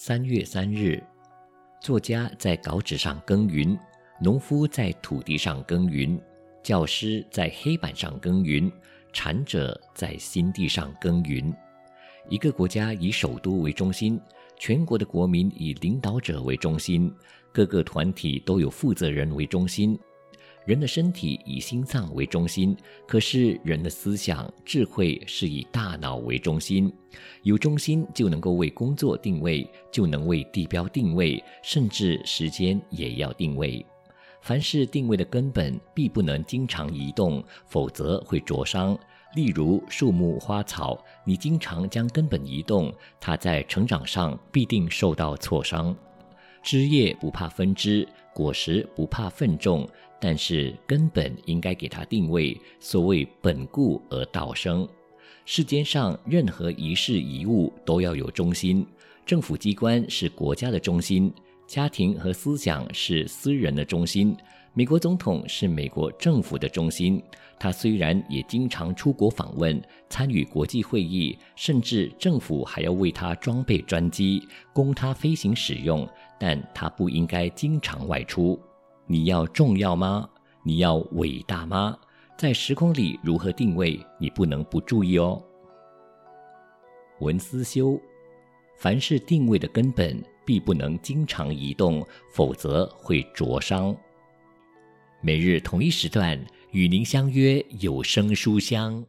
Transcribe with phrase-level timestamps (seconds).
[0.00, 1.02] 三月三日，
[1.80, 3.76] 作家在稿纸上耕耘，
[4.22, 6.16] 农夫在土地上耕耘，
[6.62, 8.70] 教师在黑板上耕耘，
[9.12, 11.52] 禅者在心地上耕耘。
[12.28, 14.20] 一个国家以首都为中心，
[14.56, 17.12] 全国的国民以领导者为中心，
[17.52, 19.98] 各个团体都有负责人为中心。
[20.68, 22.76] 人的身体以心脏为中心，
[23.06, 26.92] 可是人的思想、智慧是以大脑为中心。
[27.42, 33.82] 有中心就能够为工作定位，就能为地标定位，甚至时间也要定位。
[34.42, 38.94] 凡是定位的根本，必不能经常移动，否则会灼伤。
[39.34, 45.96] 例如树木花草，你经常将根本移动，它在成长上必定受到挫伤。
[46.62, 49.88] 枝叶不怕分枝，果实不怕分众。
[50.20, 54.88] 但是根本应该给它定位，所谓本固而道生。
[55.44, 58.86] 世间上任何一事一物都要有中心，
[59.24, 61.32] 政府机关是国家的中心，
[61.66, 64.36] 家庭和思想是私人的中心。
[64.74, 67.20] 美国总统是美国政府的中心，
[67.58, 76.06] 他虽然也经常出国访问，参与国际会议，甚至政府还要为他装备专机，供他飞行使用，
[76.38, 78.60] 但他不应该经常外出。
[79.10, 80.28] 你要重要吗？
[80.62, 81.98] 你要伟大吗？
[82.36, 83.98] 在时空里如何定位？
[84.20, 85.42] 你不能不注意哦。
[87.20, 87.98] 文思修，
[88.76, 93.96] 凡是定位的根本，必不能经常移动，否则会灼伤。
[95.22, 96.38] 每日同一时段
[96.70, 99.04] 与您相约有声书香。